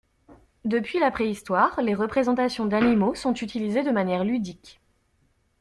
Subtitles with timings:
[0.65, 4.81] Depuis la préhistoire, les représentations d’animaux sont utilisées de manière ludique.